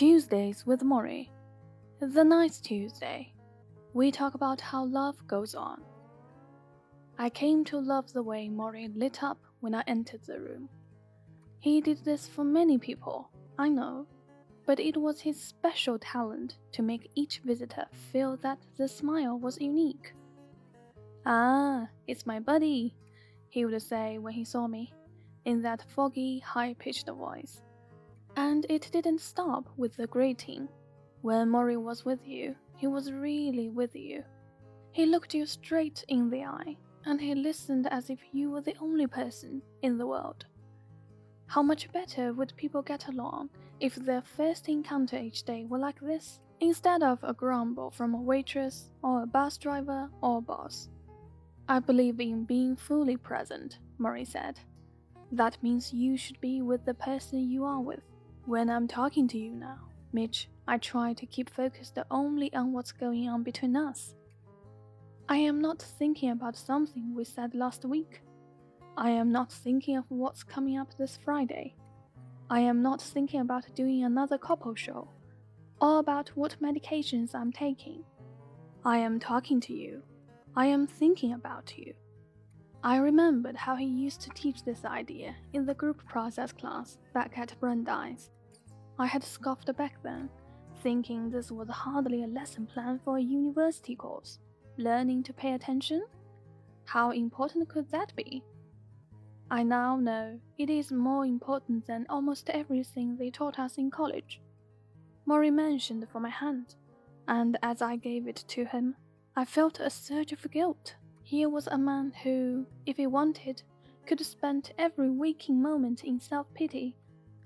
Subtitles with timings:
[0.00, 1.28] Tuesdays with Morrie.
[2.00, 3.34] The night Tuesday.
[3.92, 5.82] We talk about how love goes on.
[7.18, 10.70] I came to love the way Morrie lit up when I entered the room.
[11.58, 13.28] He did this for many people,
[13.58, 14.06] I know,
[14.64, 19.60] but it was his special talent to make each visitor feel that the smile was
[19.60, 20.14] unique.
[21.26, 22.94] Ah, it's my buddy,
[23.50, 24.94] he would say when he saw me,
[25.44, 27.60] in that foggy, high pitched voice.
[28.36, 30.68] And it didn't stop with the greeting.
[31.22, 34.24] When Morrie was with you, he was really with you.
[34.92, 38.76] He looked you straight in the eye, and he listened as if you were the
[38.80, 40.46] only person in the world.
[41.46, 46.00] How much better would people get along if their first encounter each day were like
[46.00, 50.88] this, instead of a grumble from a waitress, or a bus driver, or a boss?
[51.68, 54.58] I believe in being fully present, Morrie said.
[55.32, 58.02] That means you should be with the person you are with.
[58.50, 59.78] When I'm talking to you now,
[60.12, 64.16] Mitch, I try to keep focused only on what's going on between us.
[65.28, 68.22] I am not thinking about something we said last week.
[68.96, 71.76] I am not thinking of what's coming up this Friday.
[72.50, 75.06] I am not thinking about doing another Koppel show
[75.80, 78.02] or about what medications I'm taking.
[78.84, 80.02] I am talking to you
[80.56, 81.94] I am thinking about you.
[82.82, 87.38] I remembered how he used to teach this idea in the group process class back
[87.38, 88.30] at Brandeis.
[89.00, 90.28] I had scoffed back then,
[90.82, 94.38] thinking this was hardly a lesson plan for a university course.
[94.76, 96.04] Learning to pay attention?
[96.84, 98.44] How important could that be?
[99.50, 104.42] I now know it is more important than almost everything they taught us in college.
[105.26, 106.74] Morrie mentioned for my hand,
[107.26, 108.96] and as I gave it to him,
[109.34, 110.96] I felt a surge of guilt.
[111.22, 113.62] Here was a man who, if he wanted,
[114.04, 116.96] could spend every waking moment in self pity,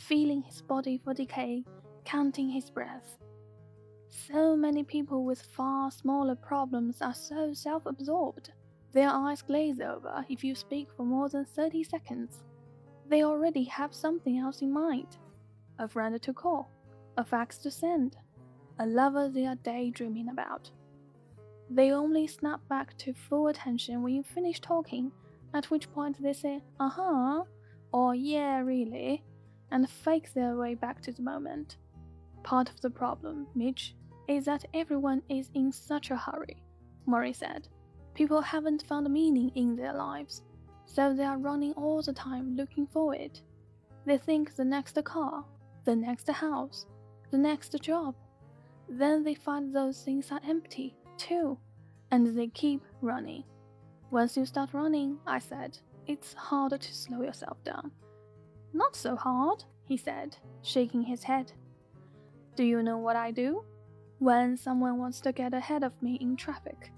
[0.00, 1.64] feeling his body for decay,
[2.04, 3.18] counting his breath.
[4.08, 8.50] So many people with far smaller problems are so self absorbed.
[8.92, 12.42] Their eyes glaze over if you speak for more than 30 seconds.
[13.08, 15.18] They already have something else in mind
[15.78, 16.70] a friend to call,
[17.16, 18.16] a fax to send,
[18.78, 20.70] a lover they are daydreaming about.
[21.70, 25.12] They only snap back to full attention when you finish talking,
[25.54, 27.44] at which point they say, uh huh,
[27.92, 29.22] or yeah, really,
[29.72, 31.76] and fake their way back to the moment.
[32.42, 33.94] Part of the problem, Mitch,
[34.28, 36.62] is that everyone is in such a hurry,
[37.06, 37.68] Morrie said.
[38.14, 40.42] People haven't found meaning in their lives,
[40.86, 43.42] so they are running all the time looking for it.
[44.06, 45.44] They think the next car,
[45.84, 46.86] the next house,
[47.30, 48.14] the next job.
[48.88, 51.58] Then they find those things are empty too,
[52.10, 53.44] and they keep running.
[54.10, 57.92] Once you start running, I said, it's harder to slow yourself down.
[58.72, 61.52] Not so hard, he said, shaking his head.
[62.56, 63.64] Do you know what I do?
[64.18, 66.92] When someone wants to get ahead of me in traffic.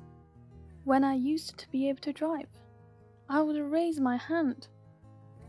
[0.85, 2.49] When I used to be able to drive,
[3.29, 4.69] I would raise my hand.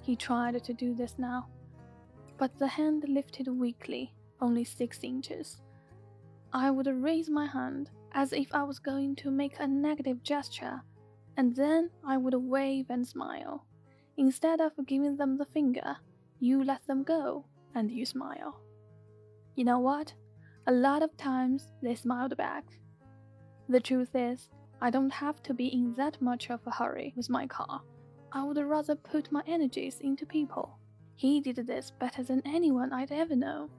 [0.02, 1.48] He tried to do this now,
[2.38, 5.62] but the hand lifted weakly, only six inches.
[6.54, 10.82] I would raise my hand as if I was going to make a negative gesture,
[11.36, 13.66] and then I would wave and smile.
[14.18, 15.98] Instead of giving them the finger,
[16.44, 18.60] you let them go and you smile.
[19.56, 20.14] You know what?
[20.68, 22.66] A lot of times they smiled back.
[23.70, 24.50] The truth is,
[24.82, 27.82] I don't have to be in that much of a hurry with my car.
[28.34, 30.78] I would rather put my energies into people.
[31.16, 33.70] He did this better than anyone I'd ever known.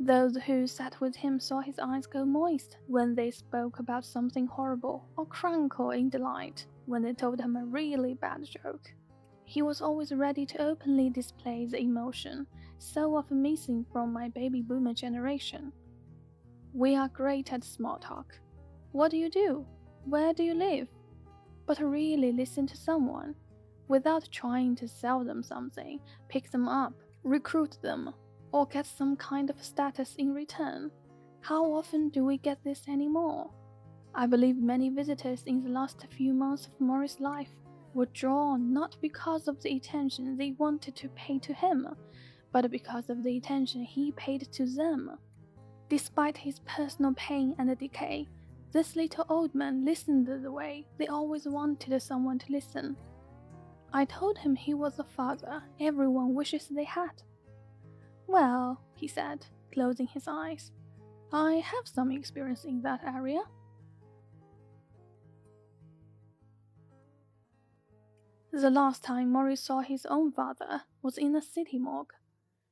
[0.00, 4.48] Those who sat with him saw his eyes go moist when they spoke about something
[4.48, 8.92] horrible, or crankle in delight when they told him a really bad joke.
[9.50, 12.46] He was always ready to openly display the emotion,
[12.78, 15.72] so often missing from my baby boomer generation.
[16.72, 18.38] We are great at small talk.
[18.92, 19.66] What do you do?
[20.04, 20.86] Where do you live?
[21.66, 23.34] But really listen to someone
[23.88, 26.94] without trying to sell them something, pick them up,
[27.24, 28.14] recruit them,
[28.52, 30.92] or get some kind of status in return.
[31.40, 33.50] How often do we get this anymore?
[34.14, 37.50] I believe many visitors in the last few months of Morrie's life
[37.94, 41.88] were drawn not because of the attention they wanted to pay to him,
[42.52, 45.18] but because of the attention he paid to them.
[45.88, 48.28] Despite his personal pain and decay,
[48.72, 52.96] this little old man listened the way they always wanted someone to listen.
[53.92, 57.22] I told him he was a father everyone wishes they had.
[58.28, 60.70] Well, he said, closing his eyes,
[61.32, 63.42] I have some experience in that area.
[68.52, 72.12] The last time Morrie saw his own father was in a city morgue.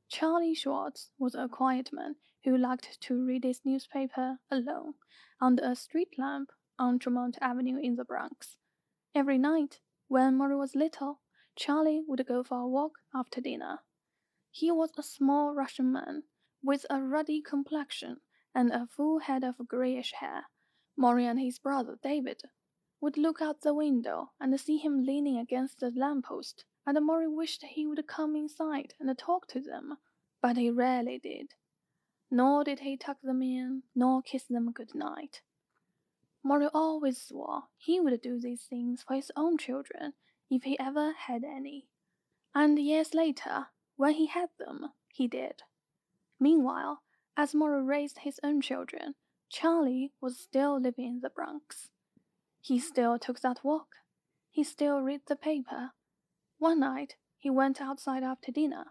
[0.09, 4.95] Charlie Schwartz was a quiet man who liked to read his newspaper alone
[5.41, 8.57] under a street lamp on Tremont Avenue in the Bronx.
[9.15, 9.79] Every night,
[10.09, 11.21] when Morrie was little,
[11.55, 13.79] Charlie would go for a walk after dinner.
[14.51, 16.25] He was a small Russian man
[16.61, 18.21] with a ruddy complexion
[18.53, 20.47] and a full head of grayish hair.
[20.97, 22.43] Morrie and his brother David
[23.01, 27.63] would look out the window and see him leaning against the lamppost and Morrie wished
[27.63, 29.99] he would come inside and talk to them,
[30.41, 31.53] but he rarely did.
[32.31, 35.43] Nor did he tuck them in, nor kiss them good night.
[36.43, 40.15] Morrie always swore he would do these things for his own children
[40.51, 41.89] if he ever had any.
[42.55, 43.67] And years later,
[43.97, 45.63] when he had them, he did.
[46.41, 47.03] Meanwhile,
[47.37, 49.15] as Morrie raised his own children,
[49.51, 51.91] Charlie was still living in the Bronx.
[52.61, 53.89] He still took that walk.
[54.51, 55.93] He still read the paper.
[56.59, 58.87] One night, he went outside after dinner.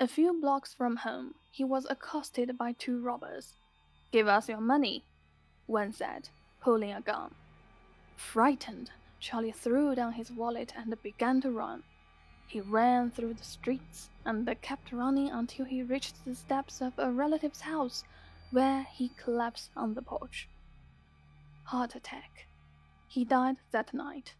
[0.00, 3.54] A few blocks from home, he was accosted by two robbers.
[4.10, 5.04] Give us your money,
[5.66, 6.28] one said,
[6.60, 7.34] pulling a gun.
[8.16, 8.90] Frightened,
[9.20, 11.84] Charlie threw down his wallet and began to run.
[12.48, 17.10] He ran through the streets and kept running until he reached the steps of a
[17.10, 18.04] relative's house,
[18.50, 20.48] where he collapsed on the porch.
[21.64, 22.48] Heart attack.
[23.12, 24.36] He died that night.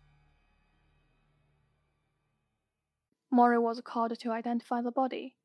[3.30, 5.36] Morrie was called to identify the body.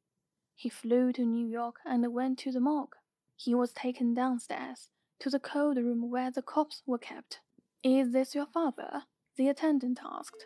[0.55, 2.95] He flew to New York and went to the morgue.
[3.35, 7.41] He was taken downstairs to the cold room where the corpse were kept.
[7.83, 9.03] Is this your father?
[9.35, 10.45] the attendant asked.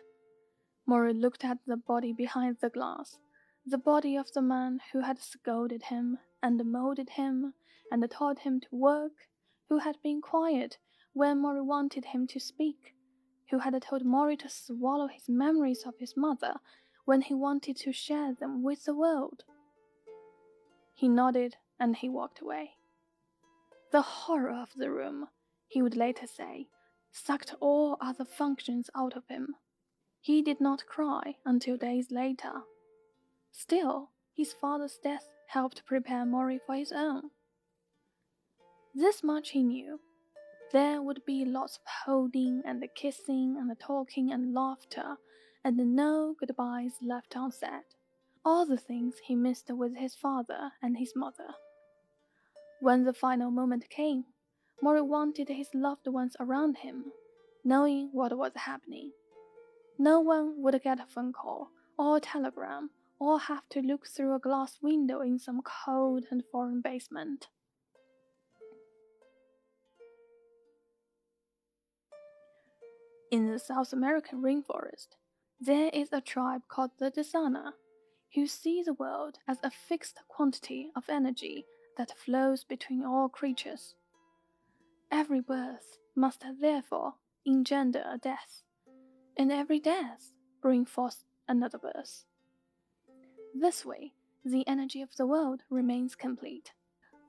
[0.84, 3.16] Morrie looked at the body behind the glass,
[3.64, 7.54] the body of the man who had scolded him and molded him
[7.92, 9.28] and taught him to work,
[9.68, 10.78] who had been quiet
[11.14, 12.94] when Morrie wanted him to speak,
[13.50, 16.54] who had told Morrie to swallow his memories of his mother
[17.04, 19.44] when he wanted to share them with the world.
[20.94, 22.76] He nodded and he walked away.
[23.90, 25.28] The horror of the room,
[25.68, 26.68] he would later say,
[27.10, 29.56] sucked all other functions out of him.
[30.20, 32.62] He did not cry until days later.
[33.50, 37.30] Still, his father's death helped prepare Morrie for his own.
[38.94, 40.00] This much he knew.
[40.72, 45.18] There would be lots of holding and the kissing and the talking and laughter
[45.64, 47.84] and no goodbyes left unsaid.
[48.44, 51.54] All the things he missed with his father and his mother.
[52.80, 54.24] When the final moment came,
[54.82, 57.12] Morrie wanted his loved ones around him,
[57.64, 59.12] knowing what was happening.
[59.98, 62.90] No one would get a phone call or a telegram
[63.20, 67.46] or have to look through a glass window in some cold and foreign basement.
[73.32, 75.16] In the South American rainforest,
[75.58, 77.72] there is a tribe called the Desana,
[78.34, 81.64] who see the world as a fixed quantity of energy
[81.96, 83.94] that flows between all creatures.
[85.10, 87.14] Every birth must therefore
[87.46, 88.60] engender a death,
[89.34, 92.26] and every death bring forth another birth.
[93.54, 94.12] This way,
[94.44, 96.72] the energy of the world remains complete.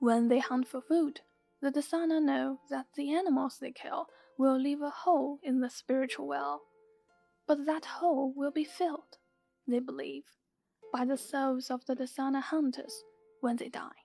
[0.00, 1.22] When they hunt for food,
[1.62, 4.08] the Desana know that the animals they kill
[4.38, 6.62] will leave a hole in the spiritual well
[7.46, 9.18] but that hole will be filled,
[9.66, 10.24] they believe,
[10.92, 13.04] by the souls of the Desana hunters
[13.40, 14.00] when they die.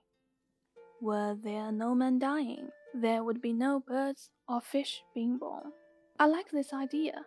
[1.00, 5.72] Were there no men dying, there would be no birds or fish being born.
[6.18, 7.24] I like this idea.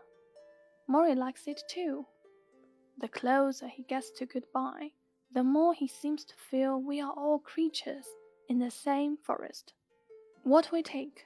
[0.88, 2.06] Morrie likes it too.
[3.00, 4.92] The closer he gets to goodbye,
[5.34, 8.06] the more he seems to feel we are all creatures
[8.50, 9.74] in the same forest.
[10.44, 11.26] What we take,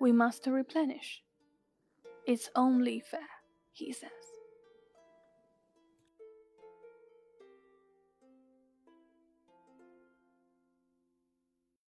[0.00, 1.22] we must replenish.
[2.26, 3.28] It's only fair,
[3.72, 4.10] he says.